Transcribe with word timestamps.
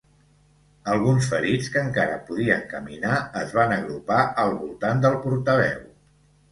Alguns 0.93 1.27
ferits, 1.33 1.67
que 1.75 1.83
encara 1.89 2.17
podien 2.31 2.65
caminar, 2.73 3.15
es 3.45 3.55
van 3.61 3.75
agrupar 3.79 4.27
al 4.47 4.59
voltant 4.65 5.07
del 5.09 5.21
portaveu. 5.29 5.91